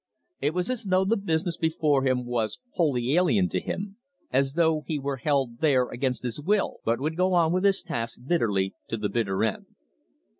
[0.41, 3.97] It was as though the business before him was wholly alien to him,
[4.31, 7.83] as though he were held there against his will, but would go on with his
[7.83, 9.67] task bitterly to the bitter end.